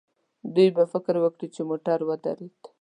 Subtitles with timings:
[0.55, 2.55] دوی به فکر وکړي چې موټر ودرېد.